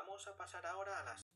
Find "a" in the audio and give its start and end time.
0.28-0.34, 0.98-1.04